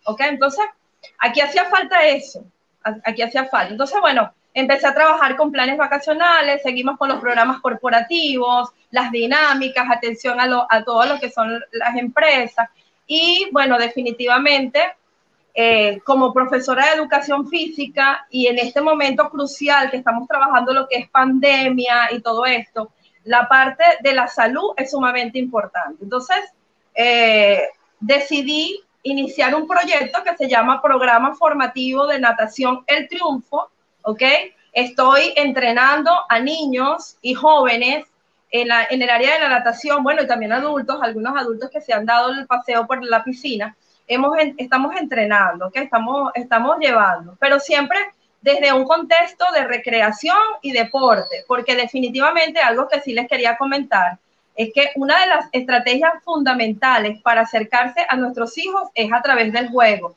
[0.06, 0.21] ¿Ok?
[0.21, 0.65] Entonces,
[1.17, 2.43] aquí hacía falta eso,
[3.04, 3.71] aquí hacía falta.
[3.71, 9.88] Entonces, bueno, empecé a trabajar con planes vacacionales, seguimos con los programas corporativos, las dinámicas,
[9.89, 12.69] atención a, lo, a todo lo que son las empresas
[13.08, 14.82] y, bueno, definitivamente
[15.58, 20.86] eh, como profesora de educación física y en este momento crucial que estamos trabajando lo
[20.86, 22.91] que es pandemia y todo esto,
[23.24, 26.04] la parte de la salud es sumamente importante.
[26.04, 26.38] Entonces,
[26.94, 27.70] eh,
[28.02, 33.70] decidí iniciar un proyecto que se llama Programa Formativo de Natación El Triunfo,
[34.02, 34.24] ¿ok?
[34.74, 38.06] Estoy entrenando a niños y jóvenes
[38.52, 41.94] en, en, el área de la natación, bueno, y también adultos, algunos adultos que se
[41.94, 47.60] han dado el paseo por la piscina, hemos, estamos entrenando, que estamos, estamos llevando, pero
[47.60, 47.98] siempre
[48.41, 54.20] desde un contexto de recreación y deporte, porque definitivamente algo que sí les quería comentar
[54.56, 59.52] es que una de las estrategias fundamentales para acercarse a nuestros hijos es a través
[59.52, 60.15] del juego.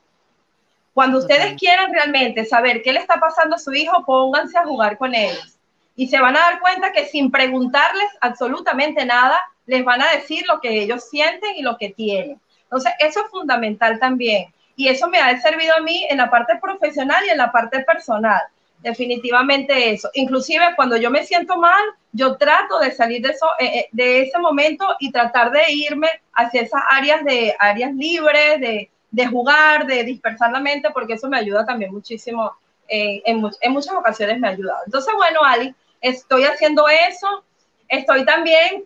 [0.95, 4.99] Cuando ustedes quieran realmente saber qué le está pasando a su hijo, pónganse a jugar
[4.99, 5.57] con ellos.
[5.97, 10.45] Y se van a dar cuenta que sin preguntarles absolutamente nada, les van a decir
[10.47, 12.41] lo que ellos sienten y lo que tienen.
[12.69, 16.57] Entonces, eso es fundamental también y eso me ha servido a mí en la parte
[16.63, 18.41] profesional y en la parte personal.
[18.81, 20.09] Definitivamente eso.
[20.15, 24.23] Inclusive cuando yo me siento mal, yo trato de salir de, eso, eh, eh, de
[24.23, 29.85] ese momento y tratar de irme hacia esas áreas de áreas libres, de, de jugar,
[29.85, 32.53] de dispersar la mente, porque eso me ayuda también muchísimo.
[32.87, 34.79] Eh, en, en, muchas ocasiones me ha ayudado.
[34.87, 37.43] Entonces, bueno, Ali, estoy haciendo eso.
[37.89, 38.85] Estoy también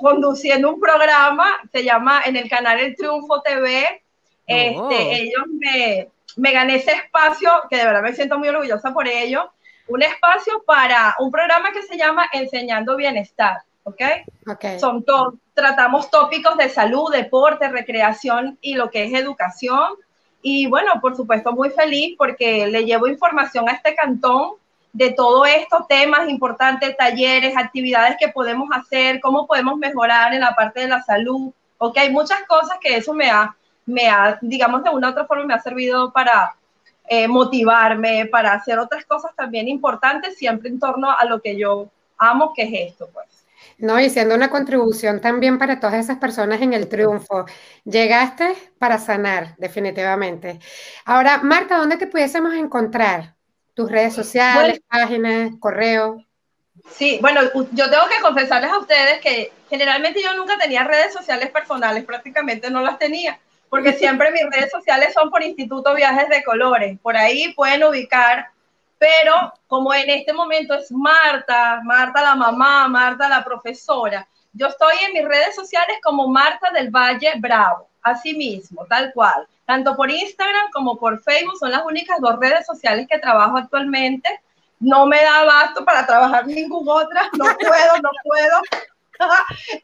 [0.00, 4.02] conduciendo un programa, se llama en el canal El Triunfo TV,
[4.46, 4.90] este, oh.
[4.90, 9.50] ellos me, me gané ese espacio, que de verdad me siento muy orgullosa por ello,
[9.88, 14.02] un espacio para un programa que se llama Enseñando Bienestar, ¿ok?
[14.50, 14.78] okay.
[14.78, 19.94] Son todos, tratamos tópicos de salud, deporte, recreación y lo que es educación.
[20.42, 24.52] Y bueno, por supuesto, muy feliz porque le llevo información a este cantón
[24.96, 30.54] de todos estos temas importantes, talleres, actividades que podemos hacer, cómo podemos mejorar en la
[30.54, 31.52] parte de la salud.
[31.78, 33.54] Ok, muchas cosas que eso me ha
[33.86, 36.54] me ha, digamos, de una u otra forma me ha servido para
[37.08, 41.88] eh, motivarme, para hacer otras cosas también importantes, siempre en torno a lo que yo
[42.18, 43.26] amo, que es esto, pues.
[43.78, 47.44] No, y siendo una contribución también para todas esas personas en el triunfo.
[47.84, 50.58] Llegaste para sanar, definitivamente.
[51.04, 53.35] Ahora, Marta, ¿dónde te pudiésemos encontrar?
[53.76, 56.24] Tus redes sociales, páginas, correo.
[56.90, 61.50] Sí, bueno, yo tengo que confesarles a ustedes que generalmente yo nunca tenía redes sociales
[61.50, 66.42] personales, prácticamente no las tenía porque siempre mis redes sociales son por Instituto Viajes de
[66.44, 66.98] Colores.
[67.00, 68.48] Por ahí pueden ubicar,
[68.98, 74.94] pero como en este momento es Marta, Marta la mamá, Marta la profesora, yo estoy
[75.06, 79.46] en mis redes sociales como Marta del Valle Bravo, así mismo, tal cual.
[79.64, 84.28] Tanto por Instagram como por Facebook son las únicas dos redes sociales que trabajo actualmente.
[84.78, 88.60] No me da abasto para trabajar ninguna otra, no puedo, no puedo.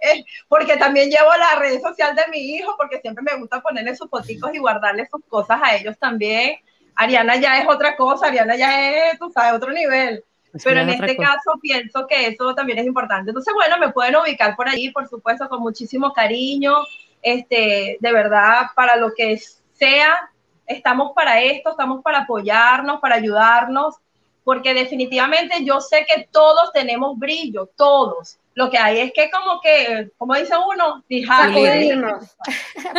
[0.02, 3.96] Eh, porque también llevo la red social de mi hijo, porque siempre me gusta ponerle
[3.96, 6.56] sus fotitos y guardarle sus cosas a ellos también.
[6.94, 10.22] Ariana ya es otra cosa, Ariana ya es, tú sabes, otro nivel.
[10.62, 13.30] Pero en este caso pienso que eso también es importante.
[13.30, 16.74] Entonces, bueno, me pueden ubicar por allí, por supuesto, con muchísimo cariño.
[17.22, 19.40] Este, de verdad, para lo que
[19.72, 20.30] sea,
[20.66, 23.96] estamos para esto, estamos para apoyarnos, para ayudarnos,
[24.44, 28.38] porque definitivamente yo sé que todos tenemos brillo, todos.
[28.54, 32.36] Lo que hay es que como que, como dice uno, fijar, sacudirnos,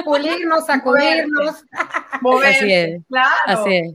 [0.03, 1.63] pulirnos, sacudirnos.
[2.43, 3.01] Así es.
[3.07, 3.29] Claro.
[3.45, 3.93] Así es.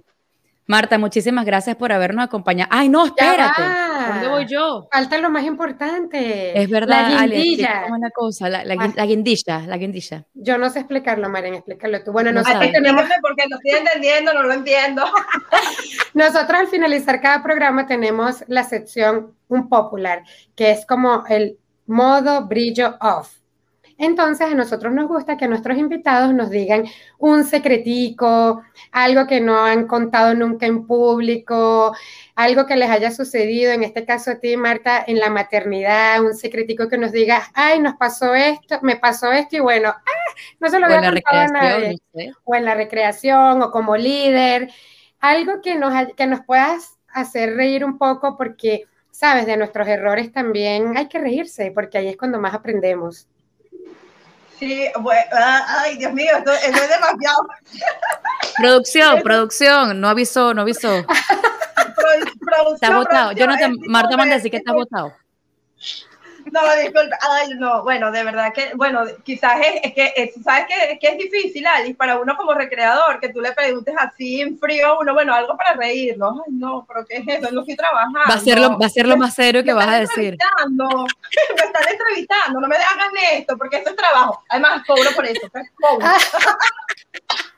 [0.66, 2.68] Marta, muchísimas gracias por habernos acompañado.
[2.70, 3.62] Ay, no, espérate.
[4.08, 4.88] ¿Dónde voy yo?
[4.90, 6.60] Falta lo más importante.
[6.60, 7.86] Es verdad, la guindilla.
[7.90, 10.24] una cosa, la, la, la, guindilla, la guindilla.
[10.34, 12.12] Yo no sé explicarlo, Maren, explícalo tú.
[12.12, 13.04] Bueno, nosotros tenemos...
[13.20, 15.04] porque no estoy entendiendo, no lo entiendo.
[16.14, 20.22] nosotros al finalizar cada programa tenemos la sección un popular,
[20.54, 23.37] que es como el modo brillo off.
[24.00, 26.84] Entonces, a nosotros nos gusta que nuestros invitados nos digan
[27.18, 31.92] un secretico, algo que no han contado nunca en público,
[32.36, 36.34] algo que les haya sucedido, en este caso a ti, Marta, en la maternidad, un
[36.34, 40.68] secretico que nos diga, ay, nos pasó esto, me pasó esto y bueno, ah, no
[40.68, 41.98] se lo contado a nadie.
[42.44, 44.70] O en la recreación o como líder,
[45.18, 50.30] algo que nos, que nos puedas hacer reír un poco porque, sabes, de nuestros errores
[50.30, 53.26] también hay que reírse porque ahí es cuando más aprendemos.
[54.58, 57.46] Sí, bueno, ah, ay, Dios mío, esto, es demasiado.
[58.56, 61.04] Producción, producción, no avisó, no avisó.
[62.74, 63.32] está votado.
[63.32, 65.14] Yo no te, Marta manda decir que está votado.
[66.52, 71.08] No, disculpe, ay, no, bueno, de verdad que, bueno, quizás es, que, ¿sabes que, que,
[71.08, 75.14] es difícil, Alice, para uno como recreador, que tú le preguntes así en frío uno,
[75.14, 76.42] bueno, algo para reír, ¿no?
[76.46, 77.52] Ay, no, pero ¿qué es eso?
[77.52, 78.18] No estoy trabajando.
[78.28, 80.36] Va a ser lo, va a ser lo más serio que vas a decir.
[80.68, 84.42] me están entrevistando, no me hagan esto, porque eso es trabajo.
[84.48, 86.06] Además, cobro por eso, cobro.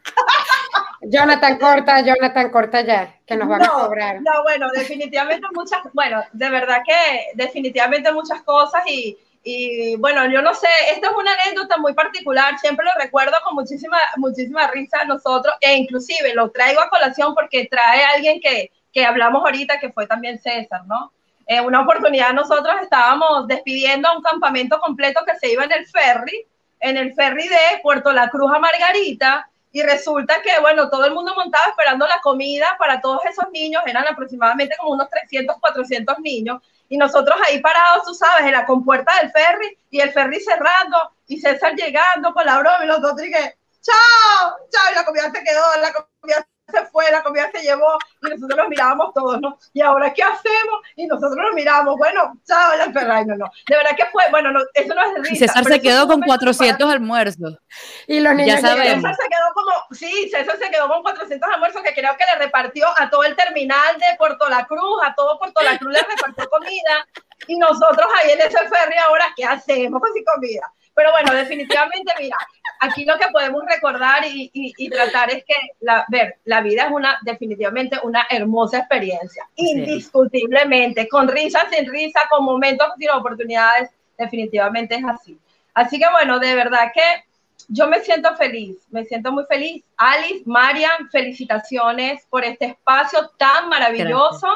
[1.02, 4.20] Jonathan, corta, Jonathan, corta ya, que nos van a cobrar.
[4.20, 10.42] No, bueno, definitivamente muchas, bueno, de verdad que definitivamente muchas cosas y, y bueno, yo
[10.42, 15.00] no sé, esta es una anécdota muy particular, siempre lo recuerdo con muchísima, muchísima risa
[15.00, 19.42] a nosotros, e inclusive lo traigo a colación porque trae a alguien que, que hablamos
[19.42, 21.12] ahorita, que fue también César, ¿no?
[21.46, 25.86] En una oportunidad nosotros estábamos despidiendo a un campamento completo que se iba en el
[25.86, 26.46] ferry,
[26.78, 31.14] en el ferry de Puerto La Cruz a Margarita, y resulta que, bueno, todo el
[31.14, 36.18] mundo montaba esperando la comida para todos esos niños, eran aproximadamente como unos 300, 400
[36.20, 40.40] niños, y nosotros ahí parados, tú sabes, en la compuerta del ferry, y el ferry
[40.40, 40.98] cerrando,
[41.28, 45.30] y César llegando con la broma, y los dos que, chao, chao, y la comida
[45.30, 49.40] se quedó, la comida se fue, la comida se llevó y nosotros nos mirábamos todos,
[49.40, 49.58] ¿no?
[49.72, 50.80] ¿Y ahora qué hacemos?
[50.96, 53.50] Y nosotros nos miramos, bueno, chao, la Ferrari, no, no.
[53.68, 55.46] De verdad que fue, bueno, no, eso no es de risa.
[55.46, 57.58] César se quedó con 400 almuerzos.
[58.06, 58.96] Y los niños ya sabemos.
[58.96, 62.44] César se quedó como, sí, César se quedó con 400 almuerzos que creo que le
[62.44, 66.02] repartió a todo el terminal de Puerto La Cruz, a todo Puerto La Cruz le
[66.02, 67.06] repartió comida.
[67.46, 70.72] Y nosotros ahí en ese ferry ahora, ¿qué hacemos con sin comida?
[71.01, 72.36] Pero bueno, definitivamente, mira,
[72.78, 76.90] aquí lo que podemos recordar y, y, tratar es que, la, ver, la vida es
[76.92, 83.88] una, definitivamente una hermosa experiencia, indiscutiblemente, con risas, sin risa, con momentos sin oportunidades,
[84.18, 85.38] definitivamente es así.
[85.72, 87.24] Así que bueno, de verdad que
[87.68, 89.82] yo me siento feliz, me siento muy feliz.
[89.96, 94.48] Alice, Marian, felicitaciones por este espacio tan maravilloso.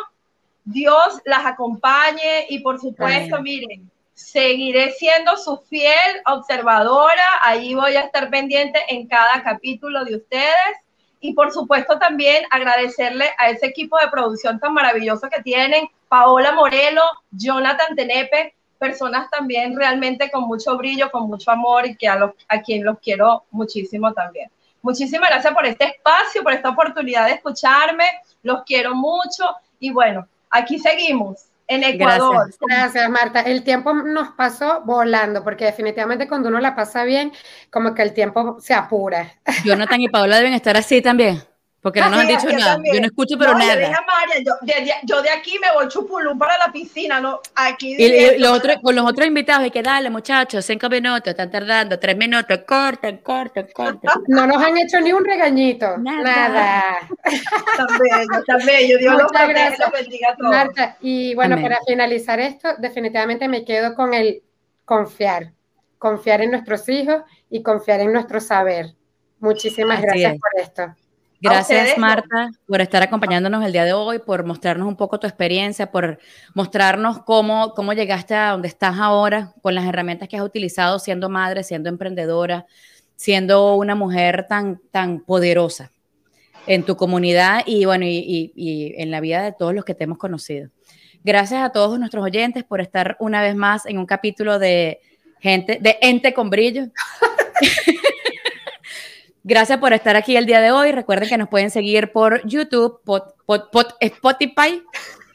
[0.63, 8.03] Dios las acompañe y por supuesto, miren, Seguiré siendo su fiel observadora, ahí voy a
[8.03, 10.55] estar pendiente en cada capítulo de ustedes.
[11.21, 16.53] Y por supuesto también agradecerle a ese equipo de producción tan maravilloso que tienen, Paola
[16.53, 22.17] Morelo, Jonathan Tenepe, personas también realmente con mucho brillo, con mucho amor y que a,
[22.17, 24.51] los, a quien los quiero muchísimo también.
[24.83, 28.05] Muchísimas gracias por este espacio, por esta oportunidad de escucharme,
[28.43, 29.57] los quiero mucho.
[29.81, 32.51] Y bueno, aquí seguimos en Ecuador.
[32.61, 33.11] Gracias.
[33.11, 33.41] Marta.
[33.41, 37.33] El tiempo nos pasó volando, porque definitivamente cuando uno la pasa bien,
[37.71, 39.35] como que el tiempo se apura.
[39.65, 41.43] Jonathan y Paola deben estar así también.
[41.85, 42.81] Porque no nos han dicho nada.
[42.83, 43.75] Yo no escucho, pero nada.
[45.05, 47.41] yo, de, aquí me voy chupulú para la piscina, ¿no?
[47.55, 47.95] Aquí.
[47.99, 51.99] Y, los otros, con los otros invitados hay que darle, muchachos, cinco minutos, están tardando,
[51.99, 54.11] tres minutos, corten, corten, corten.
[54.29, 55.99] No nos han hecho ni un regañito.
[55.99, 57.07] Nada.
[57.77, 58.91] También, también.
[58.91, 59.91] Yo Dios Muchas gracias.
[60.39, 64.43] Marta, y bueno, para finalizar esto, definitivamente me quedo con el
[64.87, 65.53] confiar.
[65.99, 68.95] Confiar en nuestros hijos y confiar en nuestro saber.
[69.39, 71.04] Muchísimas gracias por esto.
[71.45, 75.91] Gracias, Marta, por estar acompañándonos el día de hoy, por mostrarnos un poco tu experiencia,
[75.91, 76.19] por
[76.55, 81.29] mostrarnos cómo, cómo llegaste a donde estás ahora con las herramientas que has utilizado siendo
[81.29, 82.65] madre, siendo emprendedora,
[83.17, 85.91] siendo una mujer tan, tan poderosa
[86.67, 90.05] en tu comunidad y, bueno, y, y en la vida de todos los que te
[90.05, 90.71] hemos conocido.
[91.23, 95.01] Gracias a todos nuestros oyentes por estar una vez más en un capítulo de
[95.41, 96.87] gente, de ente con brillo.
[99.47, 100.91] Gracias por estar aquí el día de hoy.
[100.91, 102.99] Recuerden que nos pueden seguir por YouTube,
[104.01, 104.83] Spotify,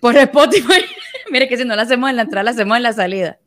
[0.01, 0.83] por Spotify.
[1.31, 3.37] Mire que si no lo hacemos en la entrada, lo hacemos en la salida.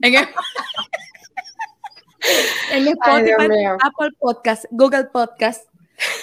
[0.00, 0.14] En,
[2.88, 5.68] Spotify, Apple Podcast, Google Podcast.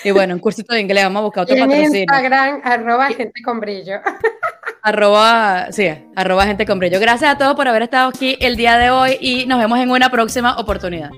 [0.03, 3.41] Y bueno, un cursito de inglés, vamos a buscar otro y en Instagram, arroba gente
[3.41, 4.01] con brillo.
[4.83, 6.99] Arroba, sí, arroba gente con brillo.
[6.99, 9.91] Gracias a todos por haber estado aquí el día de hoy y nos vemos en
[9.91, 11.09] una próxima oportunidad.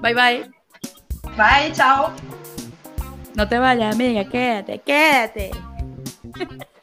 [0.00, 0.57] Bye bye.
[1.38, 2.10] Bye, chao.
[3.36, 5.52] No te vayas, amiga, quédate, quédate.